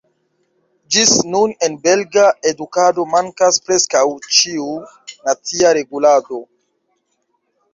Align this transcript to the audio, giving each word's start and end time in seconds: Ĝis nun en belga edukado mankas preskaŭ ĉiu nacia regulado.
Ĝis 0.95 1.11
nun 1.33 1.51
en 1.67 1.75
belga 1.83 2.23
edukado 2.51 3.05
mankas 3.13 3.61
preskaŭ 3.67 4.03
ĉiu 4.39 4.67
nacia 5.29 5.75
regulado. 5.81 6.41